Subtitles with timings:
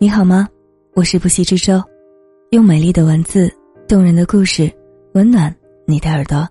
[0.00, 0.48] 你好吗？
[0.94, 1.82] 我是不息之舟，
[2.52, 3.52] 用美丽的文字、
[3.88, 4.72] 动人的故事，
[5.14, 5.52] 温暖
[5.88, 6.48] 你的耳朵。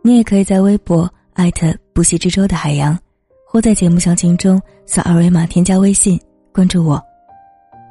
[0.00, 2.96] 你也可以在微博艾特不息之舟的海洋，
[3.44, 6.16] 或在节目详情中扫二维码添加微信
[6.52, 7.02] 关注我。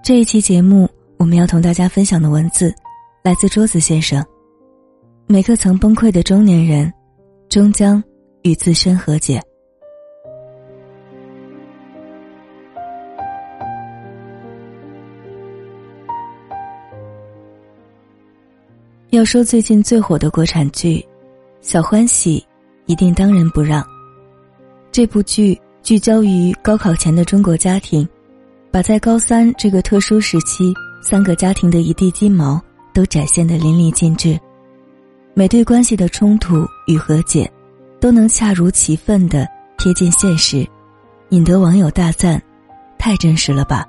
[0.02, 2.74] 这一期节目，我们要同大家分享的文字，
[3.25, 4.25] 来自桌子先生。
[5.28, 6.93] 每个曾崩溃的中年人，
[7.50, 8.01] 终将
[8.43, 9.42] 与自身和解。
[19.11, 20.97] 要说最近最火的国产剧，
[21.61, 22.39] 《小欢喜》
[22.88, 23.82] 一定当仁不让。
[24.92, 28.06] 这部剧聚焦于高考前的中国家庭，
[28.70, 32.62] 把在高三这个特殊时期三个家庭的一地鸡毛
[32.94, 34.38] 都展现得淋漓尽致。
[35.34, 37.50] 每对关系的冲突与和解，
[38.02, 40.68] 都能恰如其分的贴近现实，
[41.30, 42.42] 引得网友大赞
[43.00, 43.88] ：“太真实了吧！”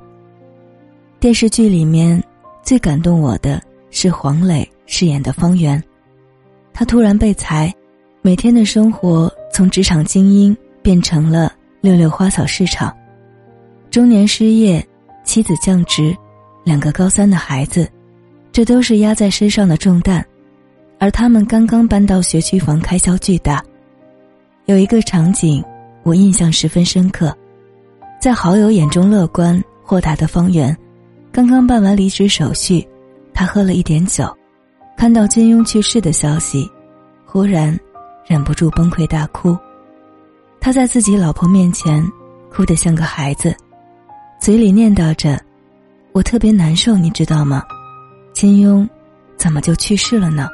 [1.19, 2.23] 电视剧里面
[2.63, 4.67] 最感动我的是黄磊。
[4.89, 5.81] 饰演的方圆，
[6.73, 7.73] 他突然被裁，
[8.23, 12.93] 每天的生活从职场精英变成了六六花草市场，
[13.91, 14.85] 中年失业，
[15.25, 16.17] 妻子降职，
[16.65, 17.87] 两个高三的孩子，
[18.51, 20.25] 这都是压在身上的重担，
[20.99, 23.63] 而他们刚刚搬到学区房，开销巨大。
[24.65, 25.63] 有一个场景
[26.03, 27.37] 我印象十分深刻，
[28.19, 30.75] 在好友眼中乐观豁达的方圆，
[31.31, 32.87] 刚刚办完离职手续，
[33.35, 34.38] 他喝了一点酒。
[34.99, 36.69] 看到金庸去世的消息，
[37.25, 37.79] 忽然
[38.27, 39.57] 忍不住崩溃大哭。
[40.59, 42.05] 他在自己老婆面前
[42.51, 43.55] 哭得像个孩子，
[44.41, 45.41] 嘴里念叨着
[46.11, 47.63] ：“我特别难受，你知道吗？
[48.33, 48.85] 金庸
[49.37, 50.49] 怎么就去世了呢？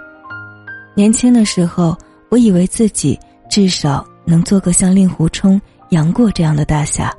[0.95, 1.97] 年轻的时候，
[2.29, 7.11] 我以为自己至少能做个像令狐冲、杨过这样的大侠，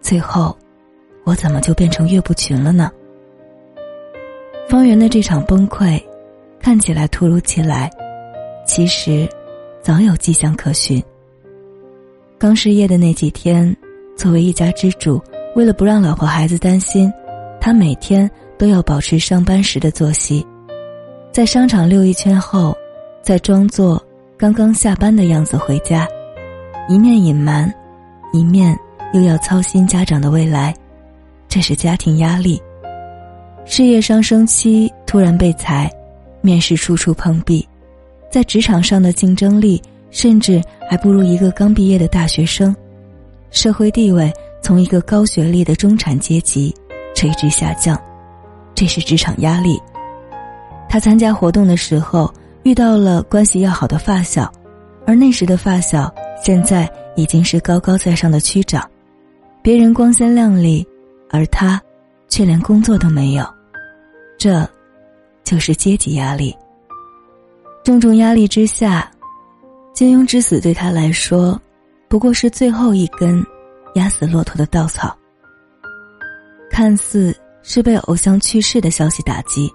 [0.00, 0.56] 最后，
[1.24, 2.92] 我怎么就变成岳不群了呢？”
[4.70, 6.00] 方圆的这场崩溃。
[6.64, 7.90] 看起来突如其来，
[8.66, 9.28] 其实
[9.82, 11.00] 早有迹象可循。
[12.38, 13.76] 刚失业的那几天，
[14.16, 15.22] 作为一家之主，
[15.56, 17.12] 为了不让老婆孩子担心，
[17.60, 20.42] 他每天都要保持上班时的作息，
[21.30, 22.74] 在商场溜一圈后，
[23.20, 24.02] 再装作
[24.34, 26.08] 刚刚下班的样子回家，
[26.88, 27.70] 一面隐瞒，
[28.32, 28.74] 一面
[29.12, 30.74] 又要操心家长的未来，
[31.46, 32.58] 这是家庭压力。
[33.66, 35.90] 事业上升期突然被裁。
[36.44, 37.66] 面试处处碰壁，
[38.30, 42.76] 在职场上的竞争力甚至还不如一个刚毕业的大学生，
[43.50, 46.74] 社会地位从一个高学历的中产阶级
[47.14, 47.98] 垂直下降，
[48.74, 49.80] 这是职场压力。
[50.86, 52.30] 他参加活动的时候
[52.62, 54.52] 遇到了关系要好的发小，
[55.06, 58.86] 而那时的发小现在已经是高高在上的区长，
[59.62, 60.86] 别人光鲜亮丽，
[61.30, 61.80] 而他
[62.28, 63.46] 却连工作都没有，
[64.36, 64.68] 这。
[65.44, 66.56] 就是阶级压力。
[67.84, 69.10] 重重压力之下，
[69.92, 71.60] 金庸之死对他来说，
[72.08, 73.44] 不过是最后一根
[73.94, 75.16] 压死骆驼的稻草。
[76.70, 79.70] 看似是被偶像去世的消息打击，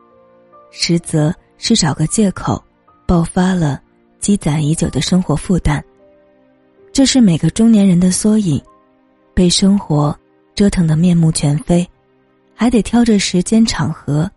[0.72, 2.62] 实则是找个借口，
[3.06, 3.80] 爆发了
[4.20, 5.82] 积攒已久的生活负担。
[6.92, 8.62] 这是每个中年人的缩影，
[9.34, 10.18] 被生活
[10.56, 11.88] 折腾的面目全非，
[12.56, 14.30] 还得挑着时间场合。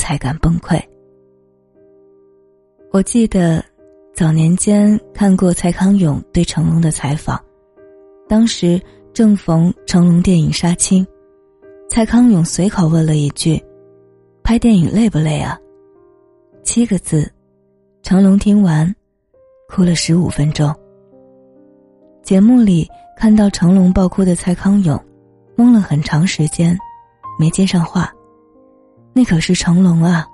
[0.00, 0.80] 才敢崩溃。
[2.90, 3.62] 我记得
[4.14, 7.38] 早年间看过蔡康永对成龙的采访，
[8.26, 8.80] 当时
[9.12, 11.06] 正逢成龙电影杀青，
[11.88, 13.62] 蔡康永随口问了一句
[14.42, 15.56] ：“拍电影累不累啊？”
[16.64, 17.30] 七个字，
[18.02, 18.92] 成龙听完，
[19.68, 20.74] 哭了十五分钟。
[22.22, 24.98] 节目里看到成龙爆哭的蔡康永，
[25.56, 26.76] 懵了很长时间，
[27.38, 28.12] 没接上话。
[29.12, 30.26] 那可是成龙啊！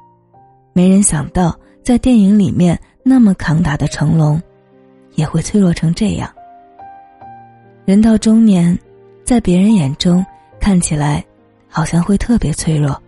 [0.75, 4.41] 没人想到，在电影里面那么扛打的成龙，
[5.15, 6.31] 也会脆弱成这样。
[7.87, 8.79] 人到中年，
[9.25, 10.25] 在别人眼中
[10.61, 11.25] 看起来，
[11.69, 13.01] 好像会特别脆弱。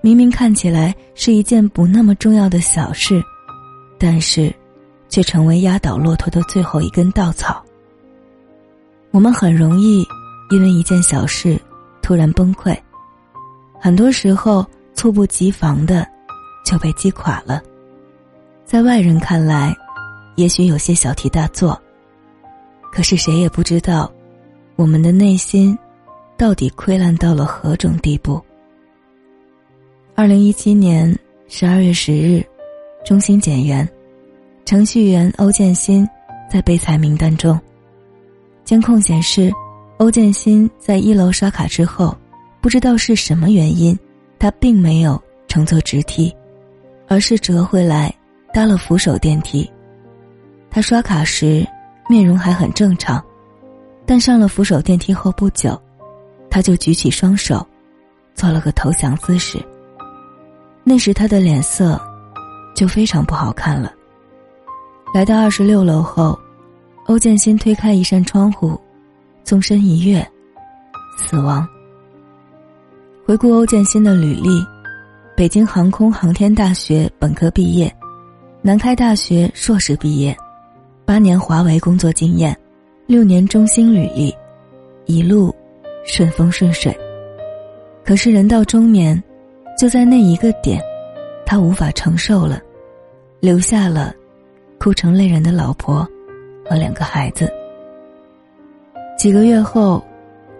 [0.00, 3.22] 明明看起来是一件不那么重要的小事，
[3.96, 4.52] 但是，
[5.08, 7.62] 却成为压倒骆驼的最后一根稻草。
[9.12, 10.04] 我们很容易
[10.50, 11.56] 因为一件小事
[12.02, 12.76] 突然崩溃，
[13.78, 14.66] 很多时候。
[15.00, 16.06] 猝不及防的
[16.62, 17.62] 就被击垮了，
[18.66, 19.74] 在外人看来，
[20.36, 21.80] 也许有些小题大做。
[22.92, 24.12] 可是谁也不知道，
[24.76, 25.78] 我们的内心
[26.36, 28.38] 到底溃烂到了何种地步。
[30.14, 31.18] 二零一七年
[31.48, 32.44] 十二月十日，
[33.02, 33.88] 中心检员，
[34.66, 36.06] 程序员欧建新
[36.52, 37.58] 在被裁名单中。
[38.66, 39.50] 监控显示，
[39.96, 42.14] 欧建新在一楼刷卡之后，
[42.60, 43.98] 不知道是什么原因，
[44.40, 46.34] 他并没有乘坐直梯，
[47.06, 48.12] 而是折回来
[48.54, 49.70] 搭了扶手电梯。
[50.70, 51.64] 他刷卡时
[52.08, 53.22] 面容还很正常，
[54.06, 55.78] 但上了扶手电梯后不久，
[56.48, 57.64] 他就举起双手，
[58.34, 59.58] 做了个投降姿势。
[60.82, 62.00] 那时他的脸色
[62.74, 63.92] 就非常不好看了。
[65.12, 66.38] 来到二十六楼后，
[67.06, 68.80] 欧建新推开一扇窗户，
[69.44, 70.26] 纵身一跃，
[71.18, 71.68] 死亡。
[73.30, 74.60] 回顾欧建新的履历：
[75.36, 77.88] 北京航空航天大学本科毕业，
[78.60, 80.36] 南开大学硕士毕业，
[81.04, 82.58] 八年华为工作经验，
[83.06, 84.34] 六年中兴履历，
[85.06, 85.54] 一路
[86.04, 86.92] 顺风顺水。
[88.04, 89.22] 可是人到中年，
[89.78, 90.82] 就在那一个点，
[91.46, 92.60] 他无法承受了，
[93.38, 94.12] 留下了。
[94.80, 96.04] 哭成泪人的老婆
[96.68, 97.48] 和两个孩子。
[99.16, 100.04] 几个月后，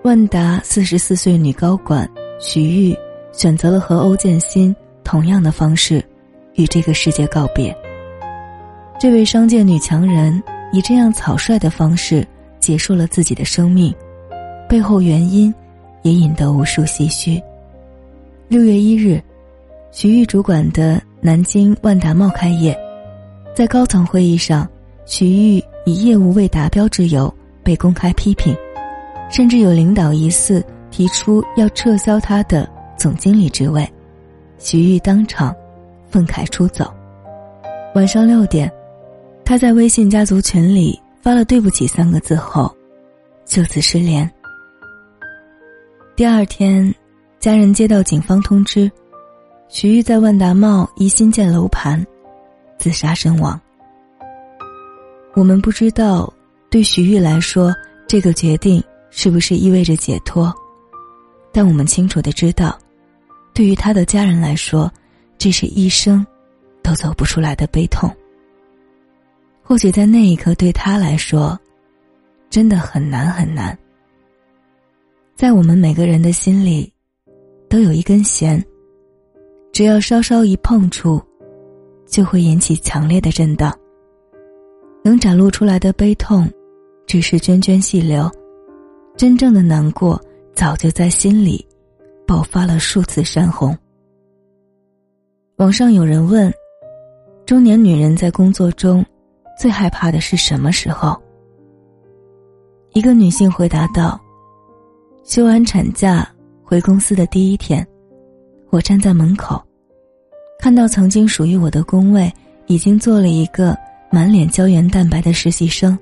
[0.04, 2.08] 万达四十四岁女高管
[2.40, 2.96] 徐玉
[3.32, 6.02] 选择了和欧建新同样的方式
[6.54, 7.76] 与这个世界告别。
[8.98, 10.42] 这位商界女强人
[10.72, 12.26] 以这样草率的方式
[12.58, 13.94] 结束了自己的生命，
[14.66, 15.54] 背后原因
[16.02, 17.40] 也引得无数唏嘘。
[18.48, 19.22] 六月一日，
[19.92, 22.76] 徐玉主管的南京万达茂开业。
[23.54, 24.66] 在高层会议上，
[25.04, 27.32] 徐玉以业务未达标之由
[27.62, 28.56] 被公开批评，
[29.30, 33.90] 甚至有领导疑似提出要撤销他的总经理职位，
[34.58, 35.54] 徐玉当场
[36.10, 36.92] 愤慨出走。
[37.94, 38.70] 晚上六点，
[39.44, 42.74] 他在微信家族群里发了“对不起”三个字后，
[43.44, 44.30] 就此失联。
[46.14, 46.94] 第二天，
[47.38, 48.90] 家人接到警方通知，
[49.68, 52.04] 徐玉在万达茂一新建楼盘。
[52.78, 53.60] 自杀身亡。
[55.34, 56.32] 我们不知道，
[56.70, 57.70] 对徐玉来说，
[58.08, 60.50] 这个决定是不是意味着解脱，
[61.52, 62.78] 但我们清楚的知道，
[63.54, 64.92] 对于他的家人来说，
[65.38, 66.26] 这是一生
[66.82, 68.10] 都走不出来的悲痛。
[69.62, 71.58] 或许在那一刻，对他来说，
[72.48, 73.76] 真的很难很难。
[75.34, 76.92] 在我们每个人的心里，
[77.68, 78.64] 都有一根弦，
[79.72, 81.22] 只要稍稍一碰触。
[82.10, 83.72] 就会引起强烈的震荡。
[85.04, 86.50] 能展露出来的悲痛，
[87.06, 88.28] 只是涓涓细流；
[89.16, 90.20] 真正的难过，
[90.54, 91.66] 早就在心里
[92.26, 93.76] 爆发了数次山洪。
[95.56, 96.52] 网上有人问：
[97.46, 99.04] 中年女人在工作中
[99.58, 101.20] 最害怕的是什么时候？
[102.92, 104.20] 一个女性回答道
[105.22, 106.28] ：“休完产假
[106.62, 107.86] 回公司的第一天，
[108.70, 109.62] 我站在门口。”
[110.58, 112.30] 看到曾经属于我的工位
[112.66, 113.76] 已经做了一个
[114.10, 115.98] 满脸胶原蛋白的实习生，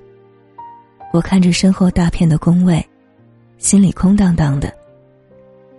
[1.13, 2.85] 我看着身后大片的工位，
[3.59, 4.73] 心里空荡荡的。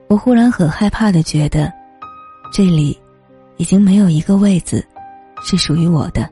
[0.07, 1.73] 我忽然很害怕的觉得，
[2.53, 2.97] 这里
[3.57, 4.87] 已经没有一个位子
[5.43, 6.29] 是属于我的。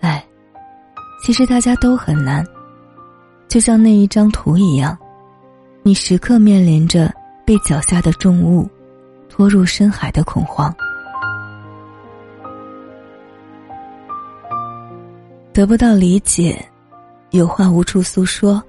[0.00, 0.22] 哎，
[1.22, 2.44] 其实大家都很难，
[3.46, 4.98] 就像那一张图一样，
[5.82, 7.12] 你时刻面临着
[7.44, 8.68] 被脚下的重物
[9.28, 10.74] 拖入深海的恐慌。
[15.52, 16.64] 得不到理解，
[17.30, 18.62] 有话无处诉说，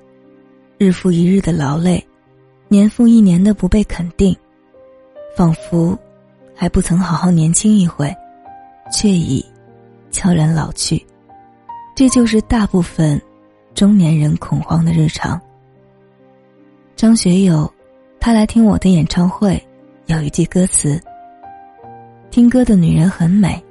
[0.81, 2.03] 日复一日的劳累，
[2.67, 4.35] 年复一年的不被肯定，
[5.38, 5.95] 仿佛
[6.55, 8.11] 还不曾好好年轻一回，
[8.91, 9.45] 却已
[10.09, 11.05] 悄然老去。
[11.95, 13.21] 这就是大部分
[13.75, 15.39] 中年人恐慌的日常。
[16.95, 17.71] 张学友，
[18.19, 19.63] 他来听我的演唱会，
[20.07, 21.00] 有一句歌词
[22.31, 23.63] ：“听歌的女人很美。”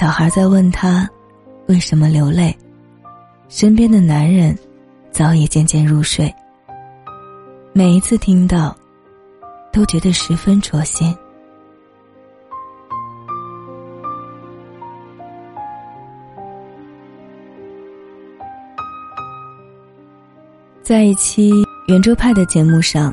[0.00, 1.06] 小孩在问他。
[1.66, 2.56] 为什么流泪？
[3.50, 4.58] 身边的男人
[5.10, 6.32] 早已渐渐入睡。
[7.72, 8.76] 每一次听到，
[9.72, 11.14] 都觉得十分戳心。
[20.82, 21.52] 在一期
[21.88, 23.12] 圆桌派的节目上，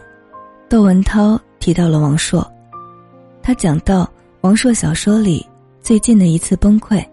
[0.69, 2.49] 窦文涛提到了王朔，
[3.41, 4.09] 他讲到
[4.41, 5.45] 王朔小说里
[5.81, 7.05] 最近的一次崩溃。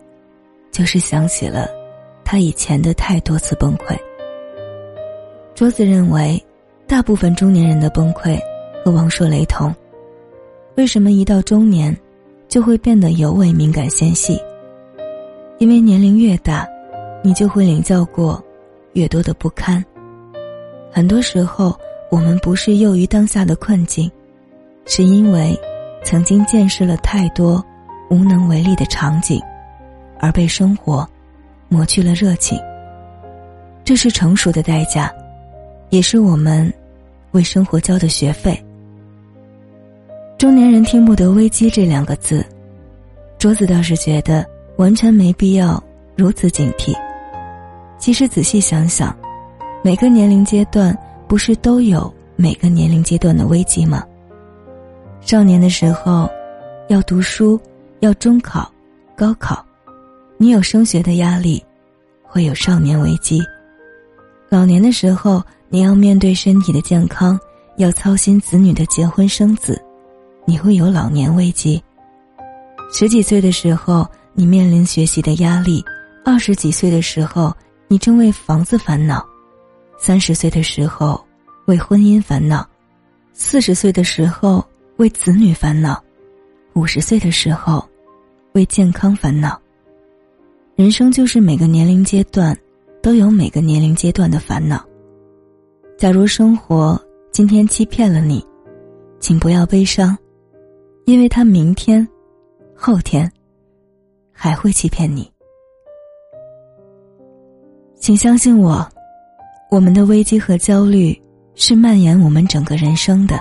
[0.70, 1.68] 就是想起了
[2.24, 3.94] 他以前的太多次崩溃。
[5.62, 6.44] 桌子认为，
[6.88, 8.36] 大部分中年人的崩溃
[8.84, 9.72] 和王朔雷同。
[10.74, 11.96] 为什么一到中年，
[12.48, 14.36] 就会变得尤为敏感纤细？
[15.58, 16.68] 因为年龄越大，
[17.22, 18.42] 你就会领教过
[18.94, 19.80] 越多的不堪。
[20.90, 21.78] 很多时候，
[22.10, 24.10] 我们不是囿于当下的困境，
[24.84, 25.56] 是因为
[26.02, 27.64] 曾经见识了太多
[28.10, 29.40] 无能为力的场景。
[30.18, 31.08] 而被生活
[31.68, 32.58] 磨去了热情，
[33.84, 35.08] 这是成熟的代价，
[35.92, 36.72] 也是我们
[37.32, 38.58] 为生活交的学费。
[40.38, 42.42] 中年人听不得“危机”这两个字，
[43.38, 44.42] 桌子倒是觉得
[44.76, 45.82] 完全没必要
[46.16, 46.96] 如此警惕。
[47.98, 49.14] 其实仔细想想，
[49.84, 50.96] 每个年龄阶段
[51.28, 54.02] 不是都有每个年龄阶段的危机吗？
[55.20, 56.26] 少年的时候，
[56.88, 57.60] 要读书，
[58.00, 58.72] 要中考、
[59.14, 59.62] 高考，
[60.38, 61.62] 你有升学的压力，
[62.22, 63.40] 会有少年危机；
[64.48, 67.40] 老年的时候，你要面对身体的健康，
[67.78, 69.82] 要操心子女的结婚生子。
[70.44, 71.82] 你会有老年危机。
[72.92, 75.82] 十几岁的时候，你面临学习的压力；
[76.26, 77.56] 二十几岁的时候，
[77.88, 79.24] 你正为房子烦恼；
[79.98, 81.18] 三十岁的时候，
[81.64, 82.62] 为婚姻烦恼；
[83.32, 84.62] 四十岁的时候，
[84.98, 85.94] 为子女烦恼；
[86.74, 87.82] 五十岁的时候，
[88.52, 89.58] 为健康烦恼。
[90.76, 92.54] 人生就是每个年龄阶段，
[93.02, 94.84] 都有每个年龄阶段的烦恼。
[96.02, 98.44] 假如生活今天欺骗了你，
[99.20, 100.18] 请不要悲伤。
[101.04, 102.04] 因为他明天、
[102.74, 103.30] 后天
[104.32, 105.30] 还会欺骗你，
[107.94, 108.84] 请相信我，
[109.70, 111.16] 我们的危机和焦虑
[111.54, 113.38] 是蔓延我们整个人生的。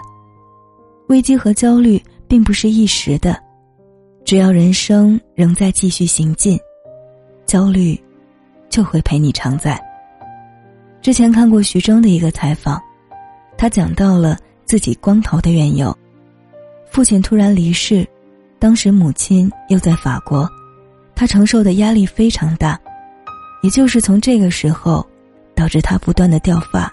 [1.08, 3.36] 危机和焦虑并不是一时的，
[4.24, 6.60] 只要人生仍在继续行进，
[7.44, 8.00] 焦虑
[8.70, 9.84] 就会陪你常在。
[11.02, 12.80] 之前看过徐峥的一个采访，
[13.58, 15.96] 他讲到了自己光头的缘由。
[16.92, 18.08] 父亲突然离世，
[18.60, 20.48] 当时母亲又在法国，
[21.16, 22.80] 他承受的压力非常大，
[23.64, 25.04] 也就是从这个时候，
[25.56, 26.92] 导致他不断的掉发。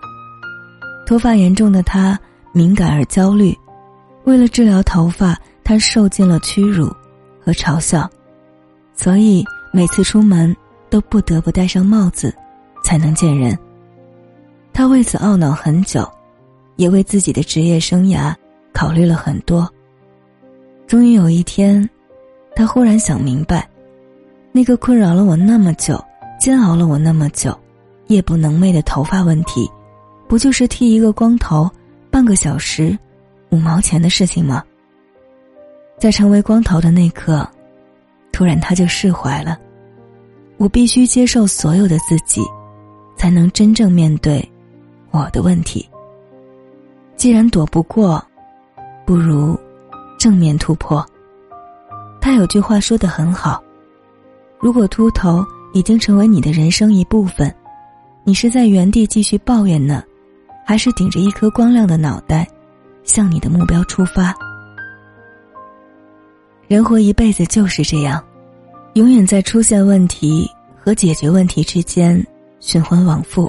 [1.07, 2.19] 脱发严重的他
[2.53, 3.55] 敏感而焦虑，
[4.25, 6.91] 为了治疗头发，他受尽了屈辱
[7.45, 8.09] 和嘲笑，
[8.95, 10.57] 所以每次出门
[10.89, 12.35] 都不得不戴上帽子，
[12.83, 13.59] 才能见人。
[14.79, 16.09] 他为此懊恼很久，
[16.77, 18.33] 也为自己的职业生涯
[18.73, 19.69] 考虑了很多。
[20.87, 21.91] 终于有一天，
[22.55, 23.69] 他忽然想明白，
[24.53, 26.01] 那个困扰了我那么久、
[26.39, 27.59] 煎熬了我那么久、
[28.07, 29.69] 夜不能寐的头发问题，
[30.29, 31.69] 不就是剃一个光头、
[32.09, 32.97] 半个小时、
[33.51, 34.63] 五毛钱的事情吗？
[35.99, 37.45] 在成为光头的那刻，
[38.31, 39.59] 突然他就释怀了。
[40.57, 42.43] 我必须接受所有的自己，
[43.17, 44.49] 才能真正面对
[45.11, 45.89] 我的问题。
[47.17, 48.25] 既然躲不过，
[49.07, 49.59] 不如。
[50.19, 51.07] 正面突破。
[52.21, 53.63] 他有句话说的很好
[54.59, 57.55] ：“如果秃头已经成为你的人生一部分，
[58.25, 60.03] 你是在原地继续抱怨呢，
[60.67, 62.45] 还是顶着一颗光亮的脑袋，
[63.05, 64.35] 向你的目标出发？”
[66.67, 68.21] 人活一辈子就是这样，
[68.95, 70.51] 永远在出现问题
[70.83, 72.27] 和解决问题之间
[72.59, 73.49] 循环往复。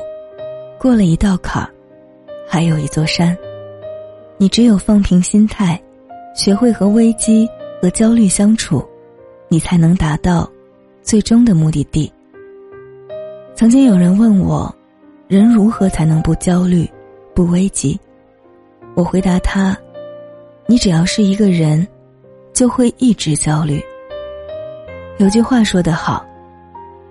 [0.79, 1.69] 过了一道坎，
[2.47, 3.37] 还有一座山。
[4.37, 5.79] 你只有放平心态。
[6.35, 7.49] 学会和危机
[7.81, 8.87] 和焦虑相处，
[9.49, 10.49] 你才能达到
[11.01, 12.09] 最终的目的地。
[13.55, 14.73] 曾经有人问我，
[15.27, 16.89] 人如何才能不焦虑、
[17.33, 17.99] 不危机？
[18.95, 19.75] 我回答他：
[20.65, 21.85] 你只要是一个人，
[22.53, 23.83] 就会一直焦虑。
[25.17, 26.25] 有句话说得好，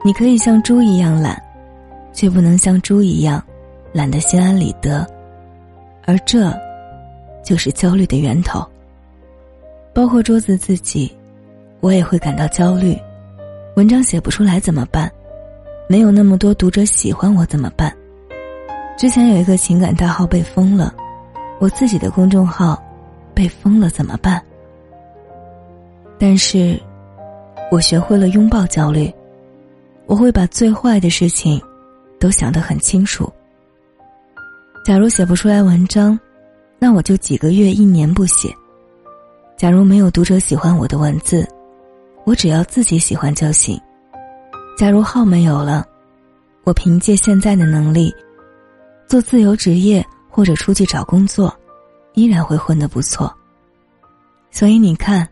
[0.03, 1.43] 你可以像猪一样懒，
[2.15, 3.45] 却不能像猪一样
[3.99, 5.05] 懒得心安理得，
[6.07, 6.57] 而这，
[7.43, 8.65] 就是焦虑的源头。
[9.93, 11.13] 包括桌子自己，
[11.81, 12.97] 我也会感到焦虑。
[13.75, 15.11] 文章写不出来怎么办？
[15.89, 17.93] 没有那么多读者喜欢我怎么办？
[18.97, 20.95] 之前有一个情感大号被封了，
[21.59, 22.81] 我自己的公众号
[23.35, 24.41] 被封了怎么办？
[26.21, 26.81] 但是，
[27.69, 29.13] 我学会了拥抱焦虑。
[30.07, 31.61] 我会把最坏的事情
[32.21, 33.29] 都想得很清楚。
[34.89, 36.19] 假如写不出来文章，
[36.79, 38.49] 那我就几个月、一年不写。
[39.55, 41.47] 假如没有读者喜欢我的文字，
[42.25, 43.79] 我只要自己喜欢就行。
[44.79, 45.87] 假如号没有了，
[46.65, 48.11] 我凭借现在的能力，
[49.07, 51.55] 做自由职业或者出去找工作，
[52.15, 53.31] 依然会混得不错。
[54.51, 55.29] 所以你看，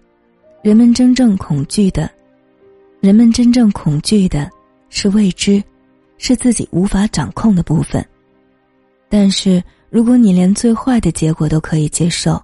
[0.60, 2.10] 人们真正恐惧的，
[3.00, 4.50] 人们真正恐惧的
[4.90, 5.64] 是未知，
[6.18, 8.06] 是自己无法掌控的部分。
[9.08, 12.42] 但是如果你连最坏的结果都可以接受，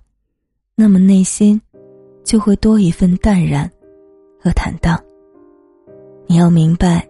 [0.75, 1.61] 那么内心。
[2.25, 3.69] 就会多一份淡然
[4.40, 4.97] 和坦荡。
[6.28, 7.04] 你要明白，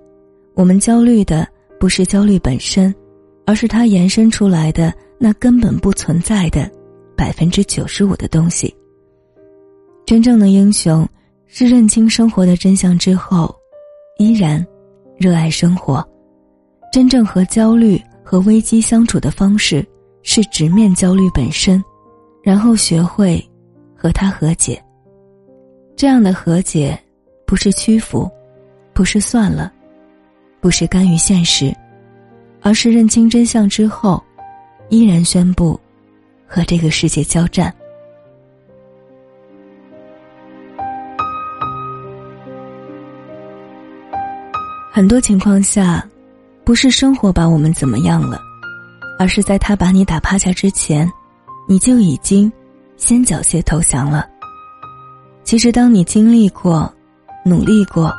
[0.54, 1.47] 我们焦虑的
[1.78, 2.92] 不是焦虑本身，
[3.44, 6.66] 而是它延伸出来的那根本不存在的
[7.14, 8.75] 百分之九十五的东西。
[10.06, 11.06] 真正的英雄
[11.47, 13.54] 是认清生活的真相之后，
[14.16, 14.66] 依然
[15.18, 16.02] 热爱生活。
[16.90, 18.00] 真正和焦虑
[18.33, 19.87] 和危机相处的方式
[20.23, 21.85] 是直面焦虑本身，
[22.43, 23.47] 然后学会。
[23.95, 24.83] 和他和解。
[25.95, 26.99] 这样的和解，
[27.47, 28.29] 不是屈服，
[28.95, 29.71] 不是算了，
[30.61, 31.73] 不是甘于现实，
[32.62, 34.21] 而是认清真相之后，
[34.89, 35.79] 依然宣布
[36.47, 37.73] 和这个世界交战。
[44.91, 46.05] 很多情况下，
[46.64, 48.40] 不是生活把我们怎么样了，
[49.19, 51.11] 而是在他把你打趴下之前，
[51.66, 52.50] 你就已经
[52.97, 54.28] 先缴械投降了。
[55.45, 56.92] 其实，当你经历过、
[57.45, 58.14] 努力过，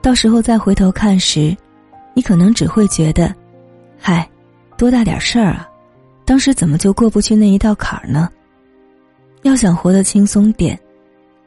[0.00, 1.56] 到时候再回头看时，
[2.14, 3.34] 你可能只会觉得，
[3.98, 4.28] 嗨，
[4.76, 5.68] 多大点事儿啊！
[6.24, 8.28] 当时怎么就过不去那一道坎儿呢？
[9.42, 10.78] 要想活得轻松点，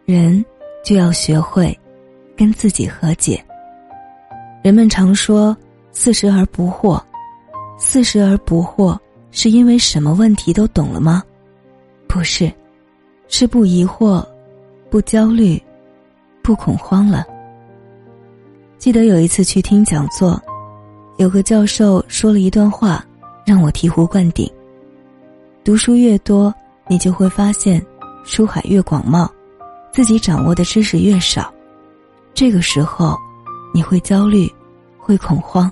[0.06, 0.44] 人
[0.84, 1.78] 就要学会
[2.36, 3.42] 跟自己和解。
[4.62, 5.56] 人们常说
[5.92, 7.02] “四十而不惑”，
[7.78, 8.98] 四十而不惑
[9.32, 11.24] 是因为什么问题都懂了吗？
[12.08, 12.52] 不是，
[13.28, 14.26] 是不疑惑、
[14.90, 15.62] 不焦虑、
[16.42, 17.26] 不恐慌了。
[18.78, 20.42] 记得有一次去听讲座，
[21.18, 23.06] 有个教授说了一段话，
[23.46, 24.50] 让我醍醐灌顶。
[25.64, 26.54] 读书越多，
[26.88, 27.86] 你就会发现，
[28.24, 29.30] 书海越广袤，
[29.92, 31.54] 自己掌握的知识越少，
[32.34, 33.18] 这个时候。
[33.74, 34.54] 你会焦虑，
[34.98, 35.72] 会恐慌，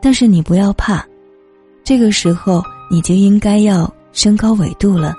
[0.00, 1.04] 但是你不要怕，
[1.84, 5.14] 这个时候你就应该要升高纬度了。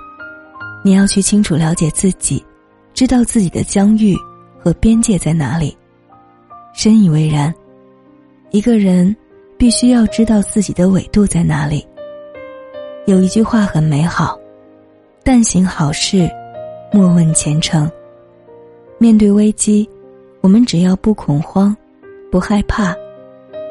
[0.84, 2.44] 你要去清楚了解自己，
[2.92, 4.16] 知道自己的疆域
[4.58, 5.76] 和边界在哪里。
[6.74, 7.54] 深以为然，
[8.50, 9.14] 一个人
[9.56, 11.86] 必须要知道自己的纬度在哪里。
[13.06, 14.38] 有一句话很美好
[15.22, 16.28] ：“但行好事，
[16.92, 17.90] 莫问前程。”
[18.98, 19.88] 面对危机。
[20.40, 21.76] 我们只要不恐慌，
[22.28, 22.92] 不害怕，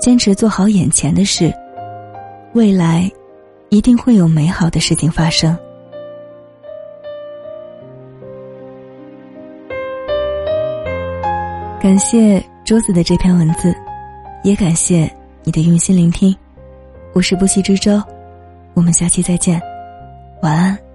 [0.02, 1.54] 坚持做好眼前的事，
[2.54, 3.08] 未来
[3.70, 5.56] 一定会有美好的事情发生。
[11.80, 13.76] 感谢桌子的这篇文字，
[14.44, 15.08] 也感谢
[15.44, 16.36] 你的用心聆听。
[17.14, 18.02] 我是不息之舟，
[18.74, 19.62] 我们下期再见，
[20.42, 20.91] 晚安。